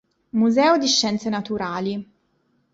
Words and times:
Museo 0.31 0.77
di 0.79 0.87
scienze 0.87 1.29
naturali 1.29 2.11